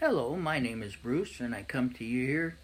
[0.00, 2.56] Hello, my name is Bruce, and I come to you here,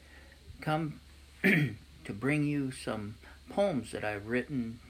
[0.62, 1.00] come
[1.42, 1.74] to
[2.08, 3.16] bring you some
[3.50, 4.80] poems that I've written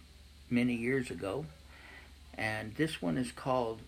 [0.48, 1.46] many years ago.
[2.38, 3.80] And this one is called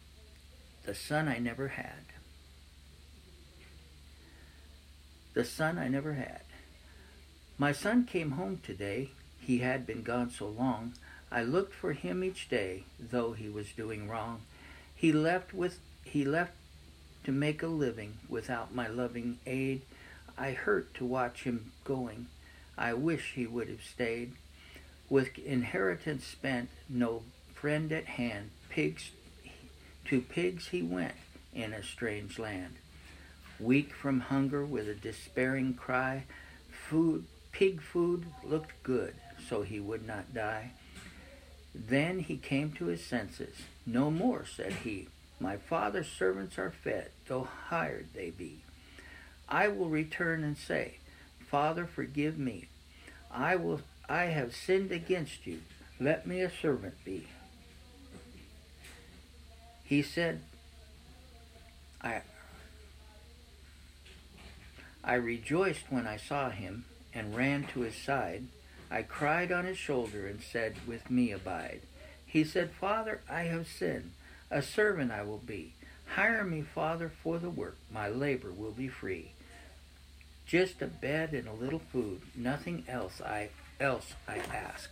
[0.87, 2.03] The Son I Never Had.
[5.35, 6.43] The Son I Never Had.
[7.59, 9.11] My son came home today.
[9.39, 10.95] He had been gone so long.
[11.31, 14.41] I looked for him each day, though he was doing wrong.
[14.97, 16.58] He left with he left
[17.29, 19.83] to make a living without my loving aid.
[20.39, 22.27] I hurt to watch him going.
[22.79, 24.33] I wish he would have stayed.
[25.11, 27.25] With inheritance spent, no
[27.55, 29.11] friend at hand, pigs
[30.07, 31.17] to pigs he went
[31.53, 32.77] in a strange land.
[33.61, 36.25] Weak from hunger with a despairing cry,
[36.71, 39.13] food pig food looked good,
[39.51, 40.71] so he would not die.
[41.75, 43.55] Then he came to his senses.
[43.85, 45.09] No more, said he.
[45.41, 48.61] My father's servants are fed, though hired they be.
[49.49, 50.99] I will return and say,
[51.51, 52.69] Father, forgive me.
[53.31, 55.61] I will I have sinned against you.
[56.01, 57.29] Let me a servant be.
[59.85, 60.41] He said,
[62.03, 62.23] I
[65.05, 68.45] I rejoiced when I saw him and ran to his side.
[68.91, 71.81] I cried on his shoulder and said, With me abide.
[72.27, 74.13] He said, Father, I have sinned.
[74.51, 75.75] A servant I will be.
[76.15, 77.77] Hire me, Father, for the work.
[77.93, 79.33] My labor will be free.
[80.47, 84.91] Just a bed and a little food, nothing else I else I ask.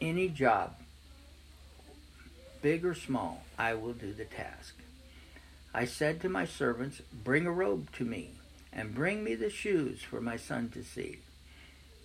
[0.00, 0.74] Any job,
[2.60, 4.74] big or small, I will do the task.
[5.72, 8.32] I said to my servants, Bring a robe to me,
[8.72, 11.18] and bring me the shoes for my son to see.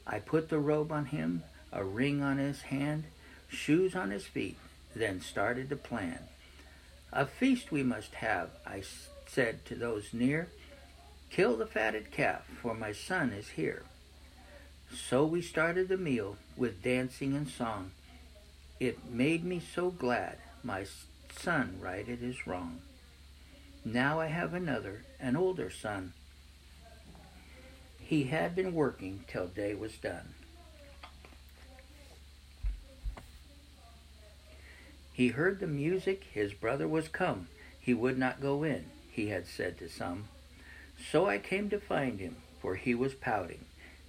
[0.05, 3.05] I put the robe on him, a ring on his hand,
[3.49, 4.57] shoes on his feet,
[4.97, 6.19] then started to plan.
[7.11, 8.83] A feast we must have, I
[9.27, 10.49] said to those near.
[11.29, 13.83] Kill the fatted calf, for my son is here.
[14.91, 17.91] So we started the meal with dancing and song.
[18.80, 20.86] It made me so glad my
[21.37, 22.80] son righted his wrong.
[23.83, 26.13] Now I have another, an older son.
[27.99, 30.33] He had been working till day was done.
[35.17, 37.48] He heard the music, his brother was come.
[37.80, 40.26] He would not go in, he had said to some.
[41.11, 43.66] So I came to find him, for he was pouting.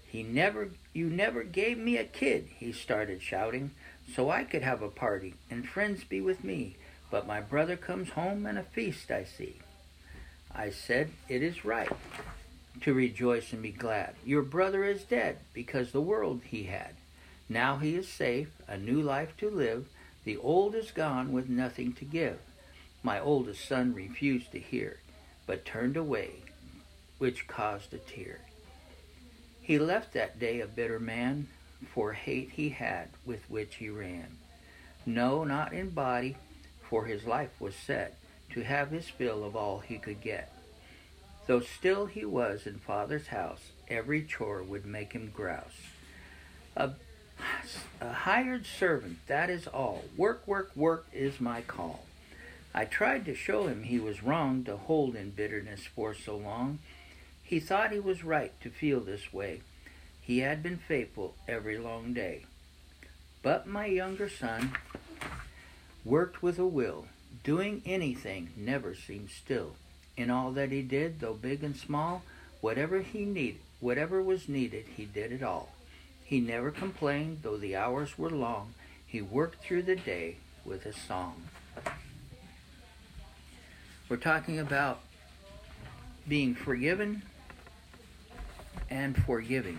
[0.07, 3.71] He never, you never gave me a kid, he started shouting,
[4.15, 6.77] so I could have a party and friends be with me.
[7.11, 9.57] But my brother comes home and a feast I see.
[10.55, 11.89] I said, It is right
[12.83, 14.15] to rejoice and be glad.
[14.27, 16.97] Your brother is dead because the world he had.
[17.49, 19.87] Now he is safe, a new life to live
[20.29, 22.39] the old is gone with nothing to give.
[23.03, 24.99] My oldest son refused to hear,
[25.47, 26.33] but turned away,
[27.17, 28.41] which caused a tear.
[29.63, 31.49] He left that day a bitter man,
[31.95, 34.37] for hate he had with which he ran.
[35.07, 36.37] No, not in body,
[36.83, 38.19] for his life was set
[38.51, 40.53] to have his fill of all he could get.
[41.47, 45.81] Though still he was in father's house, every chore would make him grouse.
[46.77, 46.91] A
[48.01, 50.05] a hired servant, that is all.
[50.17, 52.05] Work, work, work is my call.
[52.75, 56.79] I tried to show him he was wrong to hold in bitterness for so long.
[57.43, 59.63] He thought he was right to feel this way.
[60.21, 62.45] He had been faithful every long day.
[63.43, 64.73] But my younger son
[66.05, 67.07] worked with a will,
[67.43, 69.73] doing anything, never seemed still.
[70.17, 72.23] In all that he did, though big and small,
[72.61, 75.71] whatever he needed, whatever was needed, he did it all.
[76.29, 78.75] He never complained, though the hours were long.
[79.07, 81.45] He worked through the day with a song.
[84.11, 85.01] We're talking about
[86.29, 87.23] being forgiven
[88.91, 89.79] and forgiving.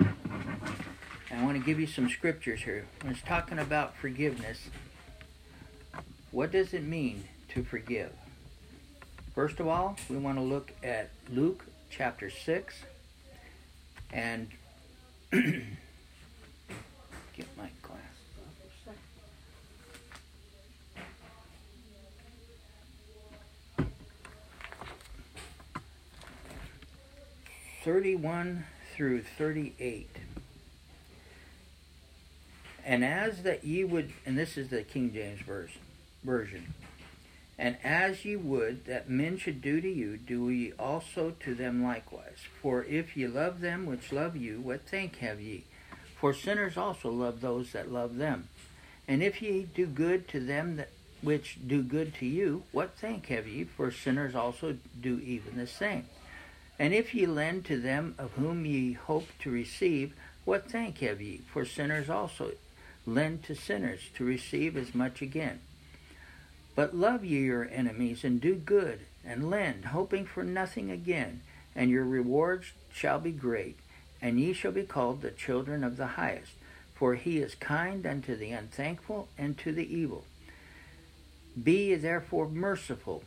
[0.00, 2.86] I want to give you some scriptures here.
[3.02, 4.70] When it's talking about forgiveness,
[6.30, 8.12] what does it mean to forgive?
[9.34, 12.82] First of all, we want to look at Luke chapter 6
[14.10, 14.48] and
[15.32, 15.62] Get
[17.56, 17.70] my
[18.84, 18.98] second.
[27.84, 28.64] Thirty-one
[28.96, 30.16] through thirty-eight.
[32.84, 35.70] And as that ye would, and this is the King James verse,
[36.24, 36.74] version.
[37.60, 41.82] And as ye would that men should do to you, do ye also to them
[41.82, 42.38] likewise.
[42.62, 45.64] For if ye love them which love you, what thank have ye?
[46.18, 48.48] For sinners also love those that love them.
[49.06, 50.88] And if ye do good to them that
[51.20, 53.64] which do good to you, what thank have ye?
[53.64, 56.06] For sinners also do even the same.
[56.78, 60.14] And if ye lend to them of whom ye hope to receive,
[60.46, 61.42] what thank have ye?
[61.52, 62.52] For sinners also
[63.04, 65.60] lend to sinners to receive as much again.
[66.80, 71.42] But love ye your enemies, and do good, and lend, hoping for nothing again,
[71.76, 73.78] and your rewards shall be great,
[74.22, 76.52] and ye shall be called the children of the highest.
[76.94, 80.24] For he is kind unto the unthankful and to the evil.
[81.62, 83.24] Be ye therefore merciful,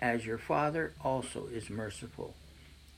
[0.00, 2.36] as your Father also is merciful.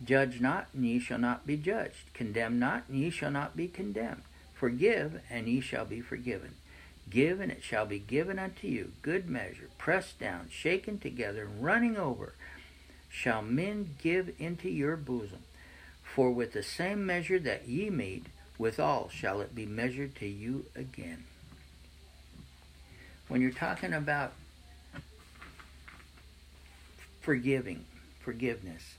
[0.05, 2.13] Judge not, and ye shall not be judged.
[2.13, 4.25] Condemn not, and ye shall not be condemned.
[4.53, 6.57] Forgive, and ye shall be forgiven.
[7.11, 8.93] Give, and it shall be given unto you.
[9.03, 12.35] Good measure, pressed down, shaken together, and running over,
[13.09, 15.41] shall men give into your bosom.
[16.03, 18.27] For with the same measure that ye mete,
[18.59, 21.25] withal shall it be measured to you again.
[23.29, 24.33] When you're talking about
[27.21, 27.85] forgiving,
[28.21, 28.95] forgiveness,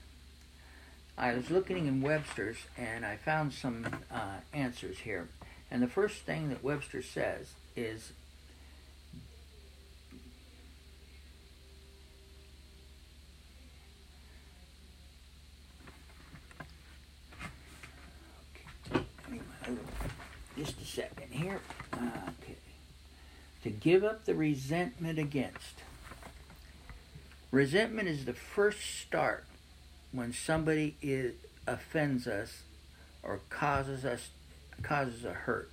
[1.18, 5.28] I was looking in Webster's and I found some uh, answers here.
[5.70, 8.12] And the first thing that Webster says is
[20.56, 21.60] just a second here.
[21.94, 22.56] Okay.
[23.62, 25.82] To give up the resentment against.
[27.50, 29.44] Resentment is the first start
[30.12, 31.34] when somebody is,
[31.66, 32.62] offends us
[33.22, 34.28] or causes us
[34.82, 35.72] causes a hurt.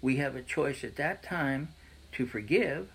[0.00, 1.68] We have a choice at that time
[2.12, 2.88] to forgive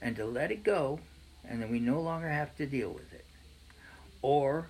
[0.00, 1.00] and to let it go,
[1.48, 3.24] and then we no longer have to deal with it.
[4.22, 4.68] Or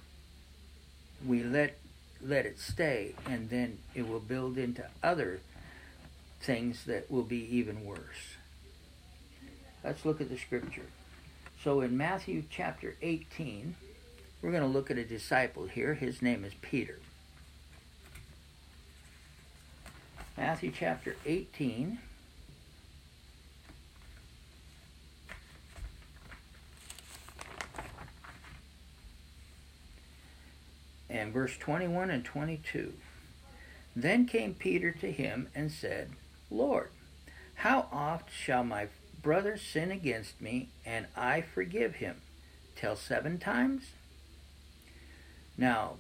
[1.27, 1.79] we let
[2.21, 5.41] let it stay, and then it will build into other
[6.41, 8.37] things that will be even worse.
[9.83, 10.87] Let's look at the scripture.
[11.63, 13.77] So in Matthew chapter 18,
[14.41, 15.95] we're going to look at a disciple here.
[15.95, 16.99] His name is Peter.
[20.37, 21.99] Matthew chapter 18.
[31.09, 32.95] And verse 21 and 22.
[33.95, 36.11] Then came Peter to him and said,
[36.51, 36.91] Lord,
[37.57, 38.89] how oft shall my
[39.23, 42.17] brother sin against me and I forgive him?
[42.75, 43.93] Till seven times?
[45.57, 45.95] Now,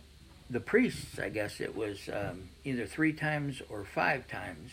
[0.50, 4.72] the priests, I guess it was um, either three times or five times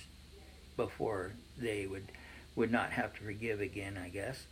[0.75, 2.07] before they would
[2.55, 4.45] would not have to forgive again, I guess.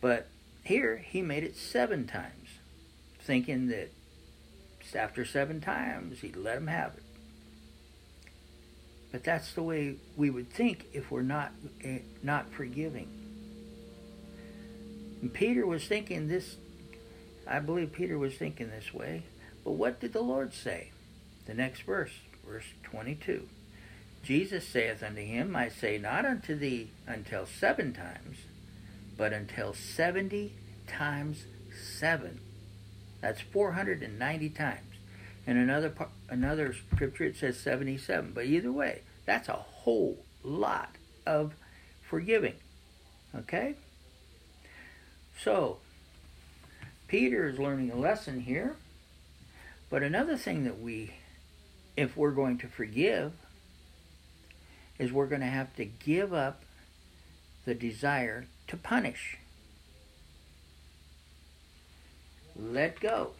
[0.00, 0.28] But
[0.64, 2.48] here he made it seven times,
[3.20, 3.90] thinking that
[4.94, 7.02] after seven times he'd let him have it.
[9.10, 13.08] But that's the way we would think if we're not eh, not forgiving.
[15.22, 16.56] And Peter was thinking this.
[17.46, 19.22] I believe Peter was thinking this way.
[19.68, 20.92] But what did the Lord say?
[21.44, 22.12] The next verse,
[22.42, 23.46] verse 22.
[24.22, 28.38] Jesus saith unto him, I say not unto thee until seven times,
[29.18, 30.54] but until seventy
[30.86, 31.44] times
[31.98, 32.40] seven.
[33.20, 34.94] That's 490 times.
[35.46, 35.92] In another
[36.30, 38.32] another scripture it says 77.
[38.34, 41.52] But either way, that's a whole lot of
[42.08, 42.54] forgiving.
[43.36, 43.74] Okay?
[45.38, 45.76] So,
[47.06, 48.74] Peter is learning a lesson here
[49.90, 51.14] but another thing that we,
[51.96, 53.32] if we're going to forgive,
[54.98, 56.62] is we're going to have to give up
[57.64, 59.38] the desire to punish.
[62.56, 63.32] Let go.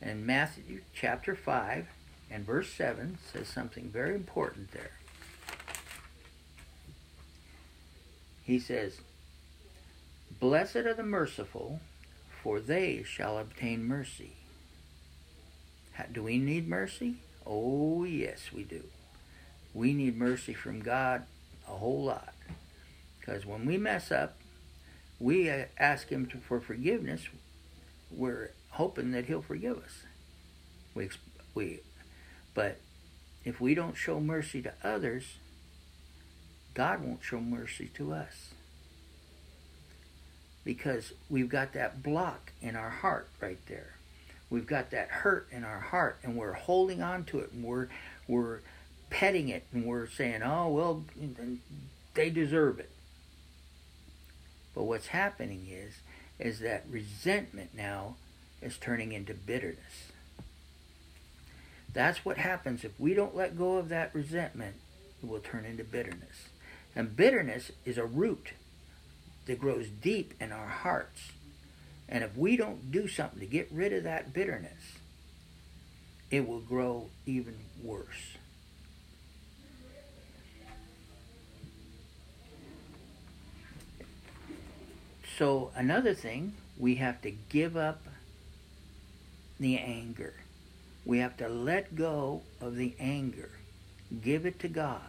[0.00, 1.88] And Matthew chapter 5
[2.30, 4.92] and verse 7 says something very important there.
[8.44, 9.00] He says,
[10.38, 11.80] Blessed are the merciful,
[12.42, 14.36] for they shall obtain mercy.
[16.12, 17.16] Do we need mercy?
[17.46, 18.84] Oh, yes, we do.
[19.72, 21.24] We need mercy from God
[21.68, 22.34] a whole lot.
[23.18, 24.36] Because when we mess up,
[25.18, 27.28] we uh, ask Him to, for forgiveness.
[28.10, 30.02] We're hoping that He'll forgive us.
[30.94, 31.10] We,
[31.54, 31.80] we,
[32.54, 32.80] but
[33.44, 35.38] if we don't show mercy to others,
[36.74, 38.50] God won't show mercy to us.
[40.64, 43.94] Because we've got that block in our heart right there
[44.50, 47.88] we've got that hurt in our heart and we're holding on to it and we're
[48.28, 48.60] we're
[49.10, 51.04] petting it and we're saying oh well
[52.14, 52.90] they deserve it.
[54.74, 55.94] But what's happening is
[56.38, 58.16] is that resentment now
[58.60, 60.10] is turning into bitterness.
[61.92, 62.82] That's what happens.
[62.82, 64.76] If we don't let go of that resentment
[65.22, 66.48] it will turn into bitterness.
[66.94, 68.50] And bitterness is a root
[69.46, 71.32] that grows deep in our hearts.
[72.14, 74.98] And if we don't do something to get rid of that bitterness,
[76.30, 78.36] it will grow even worse.
[85.36, 88.04] So, another thing, we have to give up
[89.58, 90.34] the anger.
[91.04, 93.50] We have to let go of the anger.
[94.22, 95.00] Give it to God.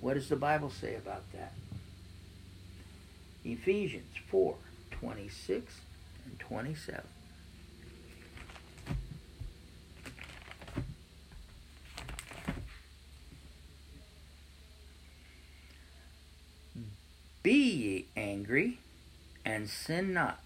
[0.00, 1.52] What does the Bible say about that?
[3.44, 4.54] Ephesians 4
[4.90, 5.80] 26
[6.26, 7.02] and 27.
[17.42, 18.78] Be ye angry
[19.44, 20.40] and sin not.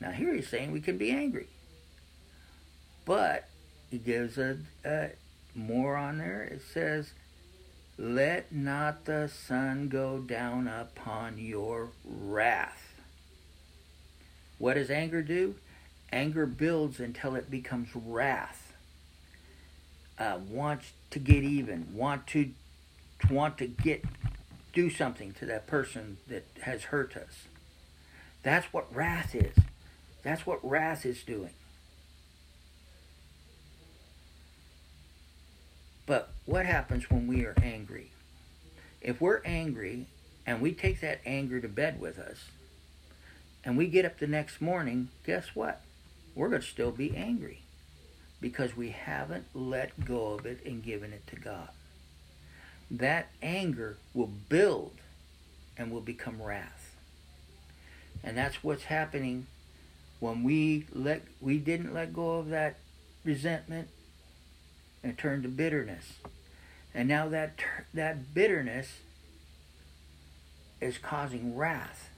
[0.00, 1.48] Now, here he's saying we can be angry.
[3.04, 3.48] But
[3.90, 5.10] he gives a, a
[5.54, 6.42] more on there.
[6.42, 7.12] It says,
[8.00, 12.94] Let not the sun go down upon your wrath.
[14.58, 15.56] What does anger do?
[16.12, 18.72] Anger builds until it becomes wrath.
[20.16, 22.50] Uh, wants to get even, want to
[23.30, 24.04] want to get
[24.72, 27.46] do something to that person that has hurt us.
[28.44, 29.56] That's what wrath is.
[30.22, 31.50] That's what wrath is doing.
[36.08, 38.10] But what happens when we are angry?
[39.02, 40.06] If we're angry
[40.46, 42.46] and we take that anger to bed with us,
[43.62, 45.82] and we get up the next morning, guess what?
[46.34, 47.62] We're going to still be angry
[48.40, 51.68] because we haven't let go of it and given it to God
[52.90, 54.94] that anger will build
[55.76, 56.96] and will become wrath.
[58.24, 59.46] And that's what's happening
[60.20, 62.76] when we let we didn't let go of that
[63.24, 63.88] resentment
[65.02, 66.14] and turned to bitterness.
[66.94, 67.60] And now that
[67.94, 68.98] that bitterness
[70.80, 72.10] is causing wrath,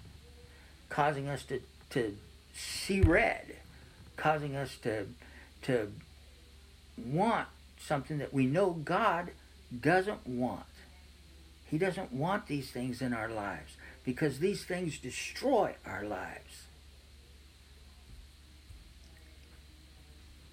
[0.89, 1.61] causing us to
[1.91, 2.17] to
[2.55, 3.57] see red,
[4.17, 5.07] causing us to
[5.63, 5.93] to
[6.97, 9.31] want something that we know God
[9.79, 10.65] doesn't want.
[11.67, 16.65] He doesn't want these things in our lives because these things destroy our lives.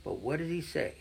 [0.03, 0.93] But what did he say?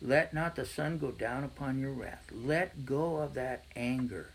[0.00, 2.30] Let not the sun go down upon your wrath.
[2.32, 4.30] Let go of that anger.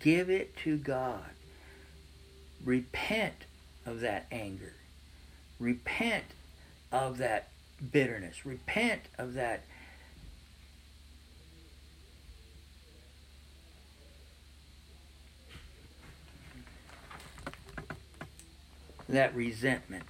[0.00, 1.30] Give it to God.
[2.64, 3.44] Repent
[3.84, 4.74] of that anger.
[5.58, 6.24] Repent
[6.92, 7.48] of that
[7.92, 8.46] bitterness.
[8.46, 9.64] Repent of that
[19.08, 20.04] that resentment.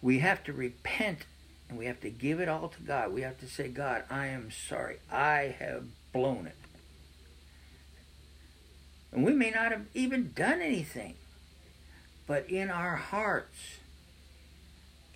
[0.00, 1.26] We have to repent
[1.68, 3.12] and we have to give it all to God.
[3.12, 4.98] We have to say, God, I am sorry.
[5.10, 6.56] I have blown it.
[9.12, 11.14] And we may not have even done anything.
[12.26, 13.78] But in our hearts,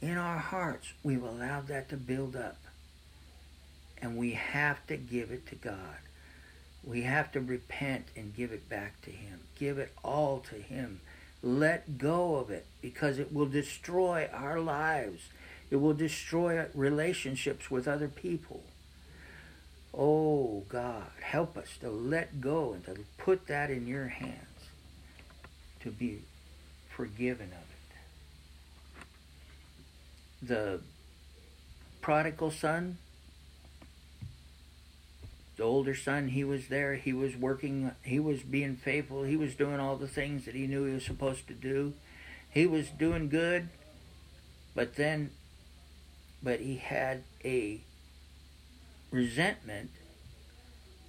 [0.01, 2.57] in our hearts, we've allowed that to build up.
[4.01, 5.99] And we have to give it to God.
[6.83, 9.41] We have to repent and give it back to Him.
[9.59, 11.01] Give it all to Him
[11.43, 15.23] let go of it because it will destroy our lives.
[15.71, 18.63] It will destroy relationships with other people.
[19.93, 24.37] Oh God, help us to let go and to put that in your hands
[25.81, 26.21] to be
[26.89, 27.65] forgiven of
[30.43, 30.47] it.
[30.49, 30.81] The
[32.01, 32.99] prodigal son
[35.61, 36.95] the older son, he was there.
[36.95, 37.91] He was working.
[38.03, 39.25] He was being faithful.
[39.25, 41.93] He was doing all the things that he knew he was supposed to do.
[42.49, 43.69] He was doing good.
[44.75, 45.33] But then,
[46.43, 47.81] but he had a
[49.11, 49.91] resentment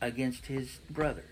[0.01, 1.25] against his brother.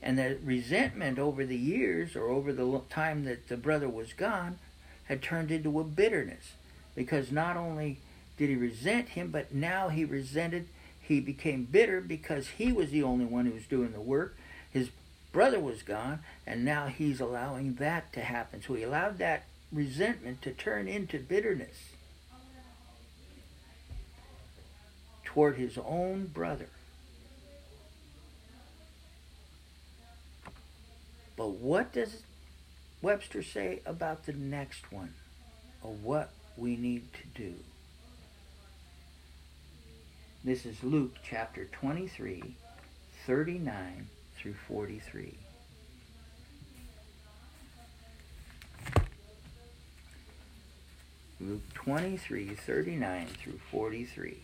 [0.00, 4.58] And that resentment over the years or over the time that the brother was gone
[5.04, 6.52] had turned into a bitterness.
[6.94, 7.98] Because not only
[8.36, 10.68] did he resent him, but now he resented
[11.00, 14.36] he became bitter because he was the only one who was doing the work.
[14.70, 14.90] His
[15.32, 18.62] brother was gone, and now he's allowing that to happen.
[18.62, 21.92] So he allowed that resentment to turn into bitterness
[25.28, 26.70] toward his own brother.
[31.36, 32.22] But what does
[33.02, 35.12] Webster say about the next one
[35.84, 37.54] of what we need to do?
[40.42, 42.42] This is Luke chapter 23,
[43.26, 44.06] 39
[44.38, 45.34] through 43.
[51.38, 54.38] Luke 23, 39 through 43.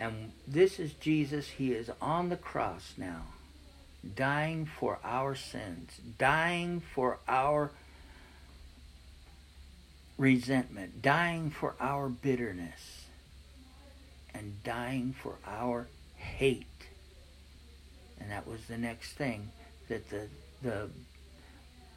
[0.00, 1.48] And this is Jesus.
[1.48, 3.22] He is on the cross now,
[4.16, 7.70] dying for our sins, dying for our
[10.18, 13.06] resentment, dying for our bitterness,
[14.34, 16.66] and dying for our hate.
[18.18, 19.50] And that was the next thing
[19.88, 20.28] that the
[20.62, 20.90] the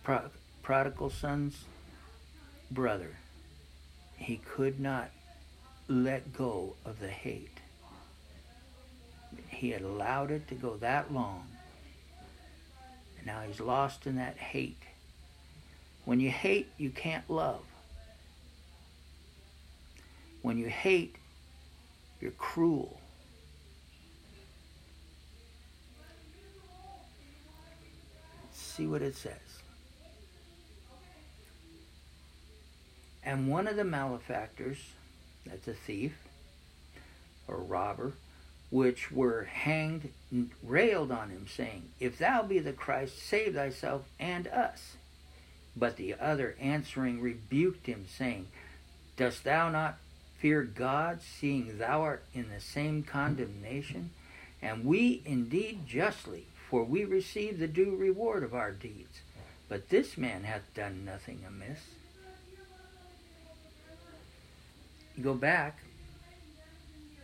[0.04, 0.30] pro-
[0.62, 1.66] prodigal son's
[2.72, 3.18] brother
[4.24, 5.10] he could not
[5.88, 7.60] let go of the hate.
[9.54, 11.48] He had allowed it to go that long.
[13.18, 14.82] And now he's lost in that hate.
[16.06, 17.64] When you hate, you can't love.
[20.42, 21.16] When you hate,
[22.20, 23.00] you're cruel.
[28.52, 29.38] See what it says.
[33.24, 34.78] And one of the malefactors,
[35.46, 36.14] that's a thief
[37.48, 38.14] or robber,
[38.74, 40.10] which were hanged,
[40.64, 44.96] railed on him, saying, If thou be the Christ, save thyself and us.
[45.78, 48.48] But the other answering rebuked him, saying,
[49.16, 50.00] Dost thou not
[50.40, 54.10] fear God, seeing thou art in the same condemnation?
[54.60, 59.22] And we indeed justly, for we receive the due reward of our deeds.
[59.70, 61.78] But this man hath done nothing amiss.
[65.16, 65.78] You go back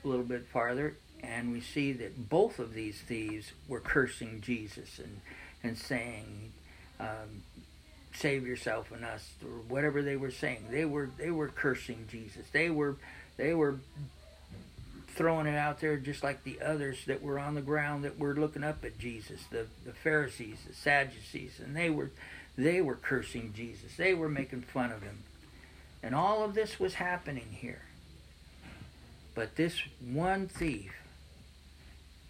[0.04, 5.00] a little bit farther, and we see that both of these thieves were cursing Jesus
[5.00, 5.22] and,
[5.64, 6.52] and saying,
[7.00, 7.44] um,
[8.14, 10.66] "Save yourself and us," or whatever they were saying.
[10.72, 12.46] They were they were cursing Jesus.
[12.52, 12.98] They were
[13.38, 13.80] they were
[15.16, 18.36] throwing it out there just like the others that were on the ground that were
[18.36, 22.12] looking up at Jesus, the the Pharisees, the Sadducees, and they were
[22.58, 23.96] they were cursing Jesus.
[23.96, 25.24] They were making fun of him.
[26.04, 27.82] And all of this was happening here.
[29.36, 30.92] But this one thief,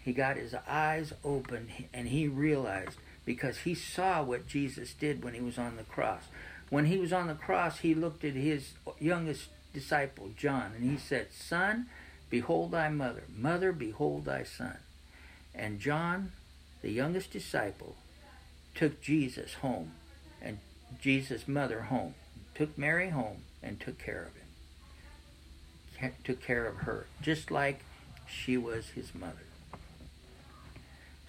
[0.02, 5.34] he got his eyes open and he realized because he saw what Jesus did when
[5.34, 6.24] he was on the cross.
[6.70, 10.96] When he was on the cross, he looked at his youngest disciple, John, and he
[10.96, 11.86] said, Son,
[12.30, 13.24] behold thy mother.
[13.36, 14.78] Mother, behold thy son.
[15.54, 16.32] And John,
[16.80, 17.96] the youngest disciple,
[18.74, 19.92] took Jesus home
[20.40, 20.58] and
[21.00, 22.14] Jesus' mother home,
[22.54, 24.34] took Mary home and took care of
[26.00, 26.12] him.
[26.24, 27.84] Took care of her, just like
[28.26, 29.49] she was his mother.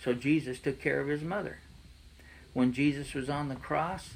[0.04, 1.60] So Jesus took care of his mother.
[2.54, 4.12] When Jesus was on the cross,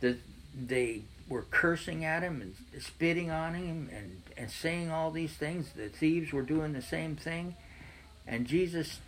[0.00, 0.16] the,
[0.54, 5.70] they were cursing at him and spitting on him and, and saying all these things.
[5.76, 7.54] The thieves were doing the same thing.
[8.26, 9.00] And Jesus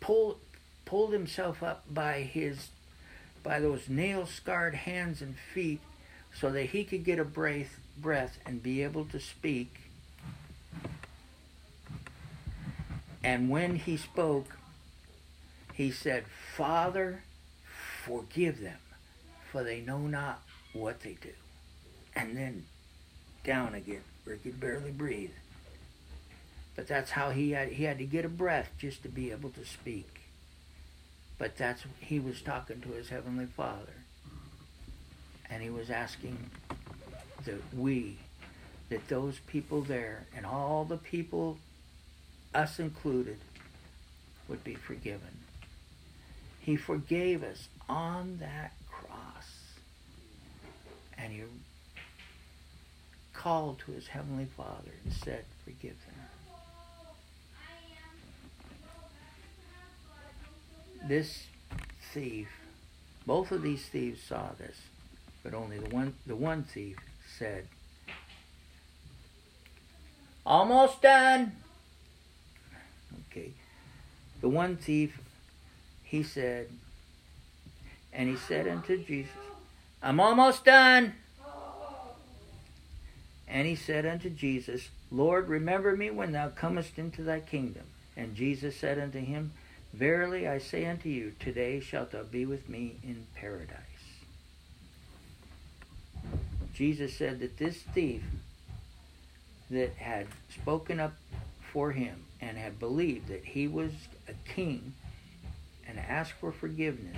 [0.00, 0.38] pulled,
[0.84, 2.68] pulled himself up by his
[3.42, 5.80] by those nail scarred hands and feet
[6.32, 9.74] so that he could get a breath, breath and be able to speak.
[13.24, 14.56] And when he spoke,
[15.74, 16.24] he said,
[16.56, 17.22] Father,
[18.04, 18.78] forgive them,
[19.50, 21.30] for they know not what they do.
[22.14, 22.66] And then
[23.44, 25.30] down again, where he could barely breathe.
[26.74, 29.50] But that's how he had he had to get a breath just to be able
[29.50, 30.20] to speak.
[31.38, 33.92] But that's he was talking to his heavenly Father
[35.52, 36.38] and he was asking
[37.44, 38.16] that we,
[38.88, 41.58] that those people there, and all the people,
[42.54, 43.38] us included,
[44.48, 45.38] would be forgiven.
[46.60, 49.48] He forgave us on that cross.
[51.18, 51.42] And he
[53.32, 56.14] called to his heavenly Father and said, Forgive them.
[61.08, 61.46] This
[62.12, 62.48] thief,
[63.26, 64.76] both of these thieves saw this.
[65.42, 66.96] But only the one the one thief
[67.38, 67.66] said,
[70.46, 71.52] Almost done.
[73.32, 73.52] Okay.
[74.42, 75.18] The one thief,
[76.04, 76.68] he said,
[78.12, 79.32] and he said unto Jesus,
[80.02, 81.14] I'm almost done.
[83.48, 87.84] And he said unto Jesus, Lord, remember me when thou comest into thy kingdom.
[88.16, 89.52] And Jesus said unto him,
[89.94, 93.78] Verily I say unto you, today shalt thou be with me in paradise.
[96.74, 98.22] Jesus said that this thief
[99.70, 101.14] that had spoken up
[101.72, 103.92] for him and had believed that he was
[104.28, 104.92] a king
[105.88, 107.16] and asked for forgiveness,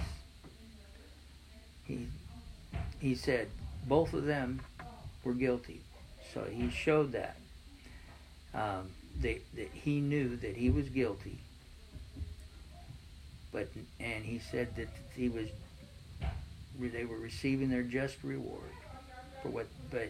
[1.84, 2.06] he,
[3.00, 3.48] he said
[3.88, 4.60] both of them
[5.24, 5.80] were guilty.
[6.32, 7.37] So he showed that.
[8.54, 11.38] Um, that, that he knew that he was guilty.
[13.52, 13.68] But
[14.00, 15.48] and he said that he was
[16.80, 18.72] they were receiving their just reward
[19.42, 20.08] for what, but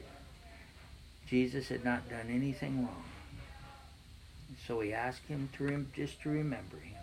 [1.28, 3.04] Jesus had not done anything wrong.
[4.66, 6.96] So he asked him to rem- just to remember him.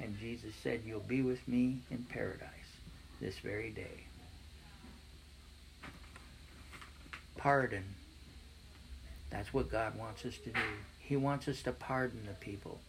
[0.00, 2.48] And Jesus said, You'll be with me in paradise
[3.20, 4.04] this very day.
[7.36, 7.84] Pardon.
[9.30, 10.60] That's what God wants us to do.
[10.98, 12.80] He wants us to pardon the people.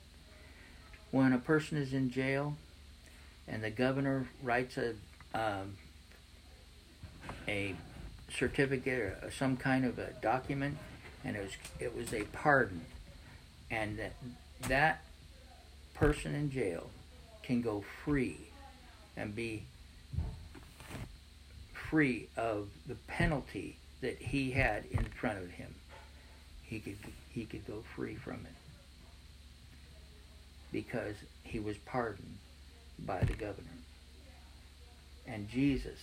[1.12, 2.55] When a person is in jail
[3.47, 4.93] and the governor writes a
[5.34, 5.75] um,
[7.47, 7.75] a
[8.32, 10.77] certificate or some kind of a document,
[11.23, 12.82] and it was it was a pardon,
[13.71, 14.13] and that
[14.67, 15.03] that
[15.93, 16.89] person in jail
[17.43, 18.38] can go free
[19.17, 19.63] and be
[21.89, 25.73] free of the penalty that he had in front of him.
[26.63, 26.97] He could
[27.32, 28.60] he could go free from it
[30.71, 32.38] because he was pardoned
[32.99, 33.67] by the governor.
[35.27, 35.99] And Jesus,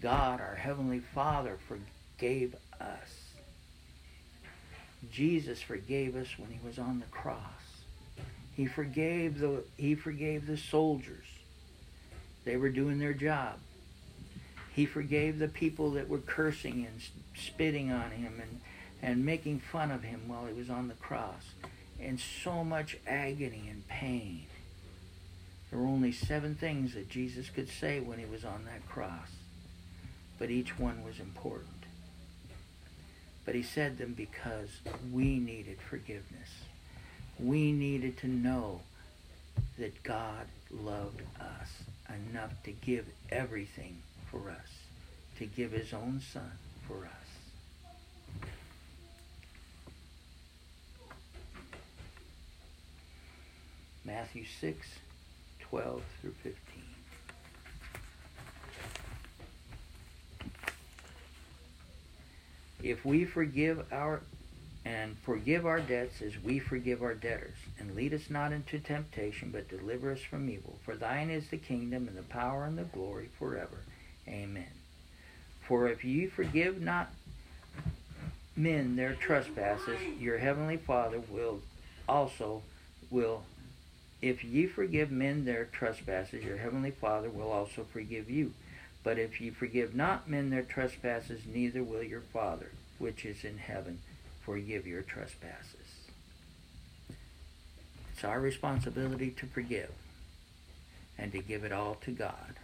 [0.00, 3.29] God, our Heavenly Father, forgave us.
[5.10, 7.38] Jesus forgave us when he was on the cross.
[8.54, 11.24] He forgave the he forgave the soldiers.
[12.44, 13.58] They were doing their job.
[14.72, 17.02] He forgave the people that were cursing and
[17.36, 18.60] spitting on him and,
[19.02, 21.44] and making fun of him while he was on the cross.
[22.00, 24.46] And so much agony and pain.
[25.70, 29.28] There were only seven things that Jesus could say when he was on that cross,
[30.38, 31.79] but each one was important.
[33.44, 34.68] But he said them because
[35.12, 36.50] we needed forgiveness.
[37.38, 38.80] We needed to know
[39.78, 41.68] that God loved us
[42.30, 44.68] enough to give everything for us,
[45.38, 46.52] to give his own son
[46.86, 47.20] for us.
[54.04, 54.86] Matthew 6,
[55.60, 56.54] 12 through 15.
[62.82, 64.22] If we forgive our
[64.84, 69.50] and forgive our debts as we forgive our debtors, and lead us not into temptation,
[69.50, 70.78] but deliver us from evil.
[70.84, 73.78] For thine is the kingdom and the power and the glory forever.
[74.26, 74.70] Amen.
[75.60, 77.12] For if ye forgive not
[78.56, 81.60] men their trespasses, your heavenly Father will
[82.08, 82.62] also
[83.10, 83.42] will
[84.22, 88.52] if ye forgive men their trespasses, your heavenly Father will also forgive you.
[89.02, 93.58] But if ye forgive not men their trespasses, neither will your Father, which is in
[93.58, 94.00] heaven,
[94.42, 95.74] forgive your trespasses.
[98.12, 99.92] It's our responsibility to forgive
[101.16, 102.56] and to give it all to God.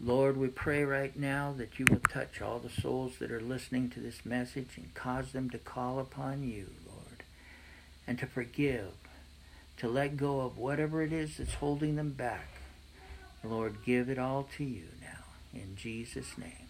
[0.00, 3.90] Lord, we pray right now that you will touch all the souls that are listening
[3.90, 7.24] to this message and cause them to call upon you, Lord,
[8.06, 8.92] and to forgive,
[9.78, 12.48] to let go of whatever it is that's holding them back.
[13.44, 15.24] Lord, give it all to you now,
[15.60, 16.67] in Jesus' name.